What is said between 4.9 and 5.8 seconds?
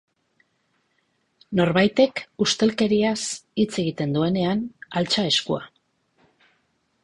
altxa eskua.